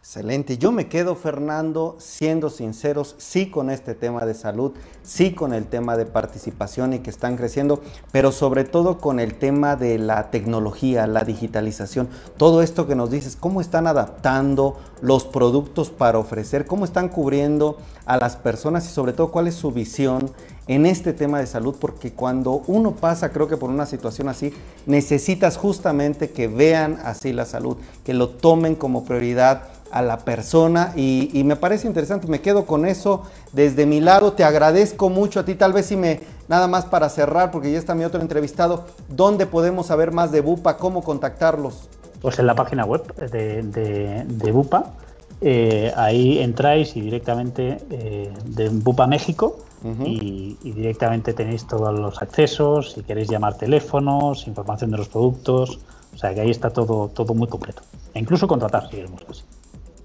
Excelente. 0.04 0.58
Yo 0.58 0.72
me 0.72 0.88
quedo, 0.88 1.14
Fernando, 1.14 1.94
siendo 2.00 2.50
sinceros, 2.50 3.14
sí 3.18 3.50
con 3.50 3.70
este 3.70 3.94
tema 3.94 4.26
de 4.26 4.34
salud, 4.34 4.72
sí 5.04 5.32
con 5.32 5.54
el 5.54 5.66
tema 5.66 5.96
de 5.96 6.06
participación 6.06 6.92
y 6.92 6.98
que 6.98 7.08
están 7.08 7.36
creciendo, 7.36 7.80
pero 8.10 8.32
sobre 8.32 8.64
todo 8.64 8.98
con 8.98 9.20
el 9.20 9.34
tema 9.36 9.76
de 9.76 9.98
la 9.98 10.32
tecnología, 10.32 11.06
la 11.06 11.22
digitalización, 11.22 12.08
todo 12.36 12.62
esto 12.62 12.88
que 12.88 12.96
nos 12.96 13.12
dices, 13.12 13.36
cómo 13.36 13.60
están 13.60 13.86
adaptando 13.86 14.76
los 15.02 15.24
productos 15.24 15.90
para 15.90 16.18
ofrecer, 16.18 16.66
cómo 16.66 16.84
están 16.84 17.08
cubriendo 17.08 17.78
a 18.04 18.16
las 18.16 18.34
personas 18.34 18.84
y 18.86 18.88
sobre 18.88 19.12
todo 19.12 19.30
cuál 19.30 19.46
es 19.46 19.54
su 19.54 19.70
visión 19.70 20.32
en 20.66 20.86
este 20.86 21.12
tema 21.12 21.38
de 21.38 21.46
salud, 21.46 21.76
porque 21.78 22.12
cuando 22.12 22.62
uno 22.66 22.92
pasa, 22.92 23.30
creo 23.30 23.46
que 23.46 23.56
por 23.56 23.70
una 23.70 23.86
situación 23.86 24.28
así, 24.28 24.52
necesitas 24.84 25.56
justamente 25.56 26.30
que 26.30 26.48
vean 26.48 26.98
así 27.04 27.32
la 27.32 27.46
salud, 27.46 27.76
que 28.04 28.14
lo 28.14 28.30
tomen 28.30 28.74
como 28.74 29.04
prioridad 29.04 29.62
a 29.92 30.02
la 30.02 30.18
persona 30.18 30.92
y, 30.96 31.42
me 31.44 31.56
parece 31.56 31.86
interesante, 31.86 32.26
me 32.26 32.40
quedo 32.40 32.64
con 32.66 32.86
eso 32.86 33.22
desde 33.52 33.86
mi 33.86 34.00
lado, 34.00 34.32
te 34.32 34.42
agradezco 34.42 35.10
mucho 35.10 35.40
a 35.40 35.44
ti, 35.44 35.54
tal 35.54 35.72
vez 35.72 35.86
si 35.86 35.96
me, 35.96 36.20
nada 36.48 36.66
más 36.66 36.86
para 36.86 37.08
cerrar, 37.08 37.50
porque 37.50 37.70
ya 37.70 37.78
está 37.78 37.94
mi 37.94 38.04
otro 38.04 38.20
entrevistado, 38.20 38.84
¿dónde 39.08 39.46
podemos 39.46 39.86
saber 39.86 40.10
más 40.10 40.32
de 40.32 40.40
Bupa? 40.40 40.78
¿Cómo 40.78 41.02
contactarlos? 41.02 41.88
Pues 42.20 42.38
en 42.38 42.46
la 42.46 42.54
página 42.54 42.84
web 42.84 43.14
de, 43.14 44.52
Bupa, 44.52 44.94
eh, 45.40 45.92
ahí 45.96 46.38
entráis 46.38 46.96
y 46.96 47.00
directamente 47.00 47.78
eh, 47.90 48.32
de 48.46 48.68
Bupa 48.70 49.06
México 49.06 49.58
y, 50.04 50.56
y, 50.62 50.70
directamente 50.70 51.32
tenéis 51.32 51.66
todos 51.66 51.98
los 51.98 52.22
accesos, 52.22 52.92
si 52.92 53.02
queréis 53.02 53.28
llamar 53.28 53.58
teléfonos, 53.58 54.46
información 54.46 54.92
de 54.92 54.98
los 54.98 55.08
productos, 55.08 55.80
o 56.14 56.18
sea 56.18 56.32
que 56.34 56.40
ahí 56.40 56.50
está 56.50 56.70
todo, 56.70 57.08
todo 57.08 57.34
muy 57.34 57.48
completo. 57.48 57.82
E 58.14 58.20
incluso 58.20 58.46
contratar 58.46 58.88
si 58.88 58.96
queremos 58.96 59.22
así. 59.28 59.42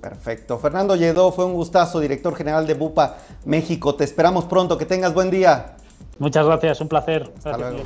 Perfecto. 0.01 0.57
Fernando 0.59 0.95
Lledó, 0.95 1.31
fue 1.31 1.45
un 1.45 1.53
gustazo, 1.53 1.99
director 1.99 2.35
general 2.35 2.67
de 2.67 2.73
Bupa 2.75 3.17
México. 3.45 3.95
Te 3.95 4.03
esperamos 4.03 4.45
pronto. 4.45 4.77
Que 4.77 4.85
tengas 4.85 5.13
buen 5.13 5.31
día. 5.31 5.75
Muchas 6.19 6.45
gracias, 6.45 6.81
un 6.81 6.87
placer. 6.87 7.31
Hasta 7.37 7.57
luego. 7.57 7.79